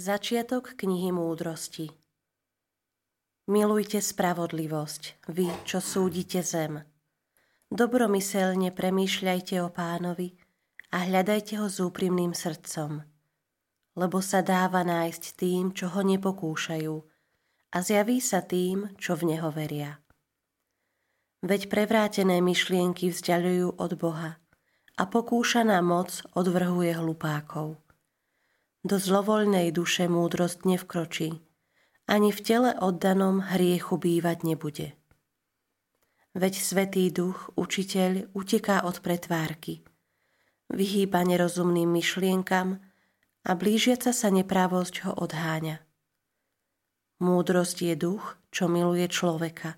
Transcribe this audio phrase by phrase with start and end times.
[0.00, 1.92] Začiatok knihy múdrosti
[3.52, 6.80] Milujte spravodlivosť, vy, čo súdite zem.
[7.68, 10.32] Dobromyselne premýšľajte o pánovi
[10.96, 13.04] a hľadajte ho s úprimným srdcom,
[14.00, 16.96] lebo sa dáva nájsť tým, čo ho nepokúšajú
[17.68, 20.00] a zjaví sa tým, čo v neho veria.
[21.44, 24.40] Veď prevrátené myšlienky vzdialujú od Boha
[24.96, 27.89] a pokúšaná moc odvrhuje hlupákov.
[28.80, 31.36] Do zlovoľnej duše múdrosť nevkročí,
[32.08, 34.96] ani v tele oddanom hriechu bývať nebude.
[36.32, 39.84] Veď Svetý Duch, učiteľ, uteká od pretvárky,
[40.72, 42.80] vyhýba nerozumným myšlienkam
[43.44, 45.84] a blížiaca sa neprávosť ho odháňa.
[47.20, 49.76] Múdrosť je duch, čo miluje človeka,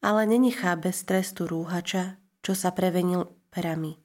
[0.00, 4.00] ale nenechá bez trestu rúhača, čo sa prevenil perami.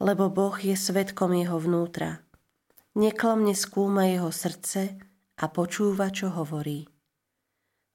[0.00, 2.16] Lebo Boh je svetkom jeho vnútra–
[2.96, 4.96] Neklamne skúma jeho srdce
[5.36, 6.88] a počúva, čo hovorí.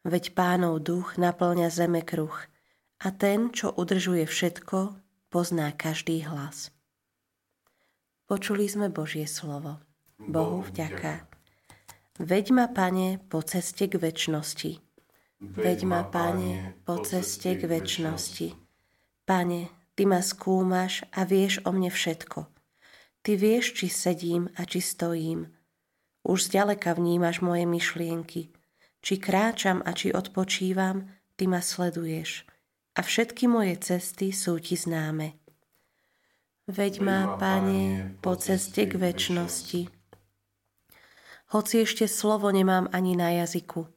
[0.06, 2.38] Veď pánov duch naplňa zeme kruh
[3.02, 4.94] a ten, čo udržuje všetko,
[5.34, 6.70] pozná každý hlas.
[8.30, 9.82] Počuli sme Božie slovo.
[10.22, 11.26] Bohu vďaka.
[12.22, 14.78] Veď ma, Pane, po ceste k väčšnosti.
[15.42, 18.54] Veď ma, Pane, po ceste k väčšnosti.
[19.26, 22.46] Pane, Ty ma skúmaš a vieš o mne všetko–
[23.22, 25.54] Ty vieš, či sedím a či stojím.
[26.26, 28.50] Už zďaleka vnímaš moje myšlienky.
[29.02, 32.46] Či kráčam a či odpočívam, ty ma sleduješ.
[32.98, 35.38] A všetky moje cesty sú ti známe.
[36.70, 39.90] Veď ma, Pane, po ceste k väčšnosti.
[41.52, 43.90] Hoci ešte slovo nemám ani na jazyku,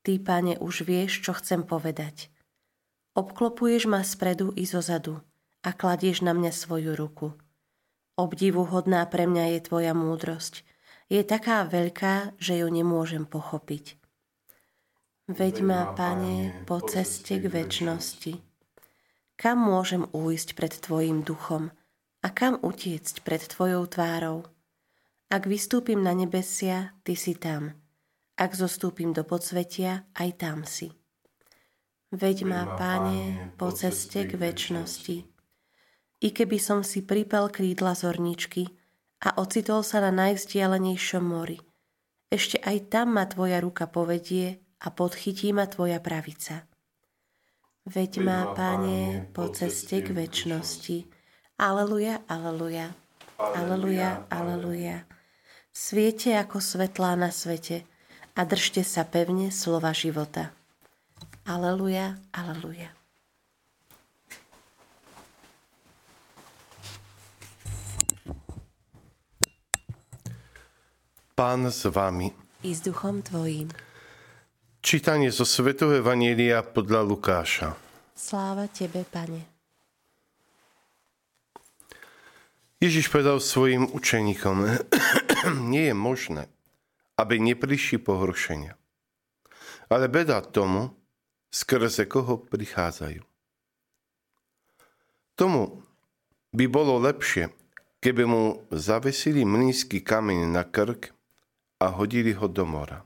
[0.00, 2.32] Ty, Pane, už vieš, čo chcem povedať.
[3.12, 5.20] Obklopuješ ma spredu i zozadu
[5.60, 7.36] a kladieš na mňa svoju ruku.
[8.20, 10.60] Obdivuhodná pre mňa je tvoja múdrosť.
[11.08, 13.96] Je taká veľká, že ju nemôžem pochopiť.
[15.24, 18.36] Veď ma, Pane, po ceste k väčšnosti.
[19.40, 21.72] Kam môžem újsť pred Tvojim duchom
[22.20, 24.44] a kam utiecť pred Tvojou tvárou?
[25.32, 27.72] Ak vystúpim na nebesia, Ty si tam.
[28.36, 30.92] Ak zostúpim do podsvetia, aj tam si.
[32.12, 35.29] Veď ma, Pane, po ceste k väčšnosti
[36.20, 38.68] i keby som si pripel krídla zorničky
[39.24, 41.60] a ocitol sa na najvzdialenejšom mori.
[42.30, 46.64] Ešte aj tam ma tvoja ruka povedie a podchytí ma tvoja pravica.
[47.88, 51.08] Veď ma, Pane, po ceste k väčšnosti.
[51.58, 52.92] Aleluja, aleluja,
[53.40, 55.08] aleluja, aleluja.
[55.72, 57.88] Sviete ako svetlá na svete
[58.36, 60.52] a držte sa pevne slova života.
[61.48, 62.99] Aleluja, aleluja.
[71.40, 72.28] Pán s vami.
[72.60, 73.72] I s duchom tvojím.
[74.84, 77.80] Čítanie zo Svetého Evanielia podľa Lukáša.
[78.12, 79.48] Sláva tebe, Pane.
[82.76, 84.68] Ježiš povedal svojim učeníkom,
[85.72, 86.44] nie je možné,
[87.16, 88.76] aby neprišli pohoršenia.
[89.88, 90.92] Ale beda tomu,
[91.48, 93.24] skrze koho prichádzajú.
[95.40, 95.88] Tomu
[96.52, 97.48] by bolo lepšie,
[98.04, 101.16] keby mu zavesili mlínsky kameň na krk
[101.80, 103.00] a hodili ho do mora.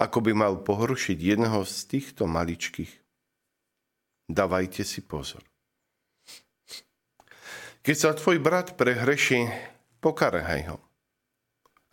[0.00, 2.92] Ako by mal pohoršiť jedného z týchto maličkých.
[4.28, 5.44] Dávajte si pozor.
[7.86, 9.46] Keď sa tvoj brat prehreší,
[10.02, 10.82] pokarhaj ho.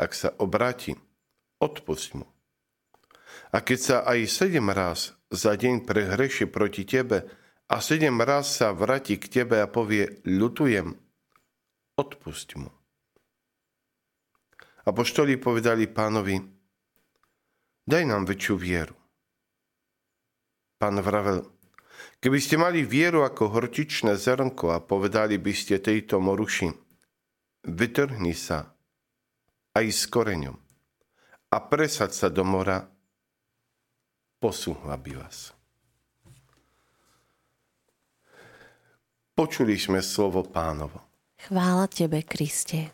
[0.02, 0.98] Ak sa obráti,
[1.62, 2.26] odpust mu.
[3.54, 7.30] A keď sa aj sedem raz za deň prehreši proti tebe
[7.70, 10.98] a sedem raz sa vráti k tebe a povie, ľutujem,
[11.94, 12.74] odpust mu.
[14.84, 16.36] Apoštoli povedali pánovi,
[17.88, 18.96] daj nám väčšiu vieru.
[20.76, 21.48] Pán vravel,
[22.20, 26.68] keby ste mali vieru ako hortičné zrnko a povedali by ste tejto moruši,
[27.64, 28.76] vytrhni sa
[29.72, 30.60] aj s koreňom
[31.54, 32.84] a presať sa do mora,
[34.44, 35.56] posúhla by vás.
[39.34, 41.00] Počuli sme slovo pánovo.
[41.40, 42.94] Chvála tebe, Kriste.